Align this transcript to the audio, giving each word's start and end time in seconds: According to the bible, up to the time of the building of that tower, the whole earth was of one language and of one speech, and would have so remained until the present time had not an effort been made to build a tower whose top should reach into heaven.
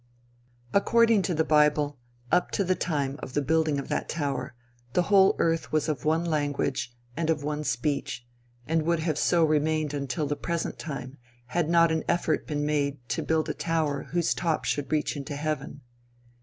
According 0.73 1.21
to 1.29 1.35
the 1.35 1.43
bible, 1.43 1.99
up 2.31 2.49
to 2.57 2.63
the 2.63 2.73
time 2.73 3.19
of 3.21 3.33
the 3.33 3.41
building 3.43 3.77
of 3.77 3.87
that 3.89 4.09
tower, 4.09 4.55
the 4.93 5.03
whole 5.03 5.35
earth 5.37 5.71
was 5.71 5.87
of 5.87 6.05
one 6.05 6.25
language 6.25 6.95
and 7.15 7.29
of 7.29 7.43
one 7.43 7.63
speech, 7.63 8.25
and 8.65 8.81
would 8.81 9.01
have 9.01 9.19
so 9.19 9.45
remained 9.45 9.93
until 9.93 10.25
the 10.25 10.35
present 10.35 10.79
time 10.79 11.19
had 11.53 11.69
not 11.69 11.91
an 11.91 12.03
effort 12.07 12.47
been 12.47 12.65
made 12.65 12.97
to 13.09 13.21
build 13.21 13.47
a 13.47 13.53
tower 13.53 14.05
whose 14.09 14.33
top 14.33 14.65
should 14.65 14.91
reach 14.91 15.15
into 15.15 15.35
heaven. 15.35 15.81